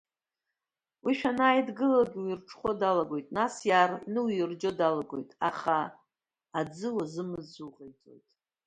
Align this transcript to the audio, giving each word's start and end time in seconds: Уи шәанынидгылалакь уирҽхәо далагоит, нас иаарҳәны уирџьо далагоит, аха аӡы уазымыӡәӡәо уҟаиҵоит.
Уи 1.03 1.13
шәанынидгылалакь 1.19 2.17
уирҽхәо 2.19 2.71
далагоит, 2.79 3.27
нас 3.37 3.53
иаарҳәны 3.69 4.19
уирџьо 4.25 4.71
далагоит, 4.79 5.29
аха 5.49 5.75
аӡы 6.59 6.87
уазымыӡәӡәо 6.95 7.63
уҟаиҵоит. 7.67 8.23